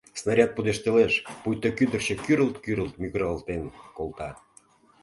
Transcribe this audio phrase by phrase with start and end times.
[0.19, 3.61] Снаряд пудештылеш, пуйто кӱдырчӧ кӱрылт-кӱрылт мӱгыралтен
[3.97, 4.29] колта.